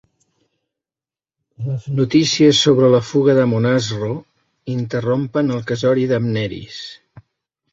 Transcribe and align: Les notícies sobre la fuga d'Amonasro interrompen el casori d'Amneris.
Les 1.65 1.83
notícies 1.99 2.61
sobre 2.69 2.89
la 2.95 3.01
fuga 3.09 3.35
d'Amonasro 3.41 4.09
interrompen 4.77 5.57
el 5.59 5.63
casori 5.73 6.07
d'Amneris. 6.15 6.83